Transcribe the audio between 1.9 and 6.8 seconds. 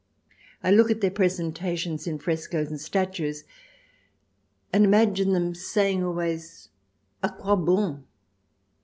in frescoes and statues, and imagine them saying always,"